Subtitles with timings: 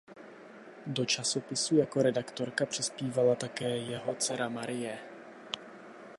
[0.87, 4.99] Do časopisu jako redaktorka přispívala také jeho dcera Marie.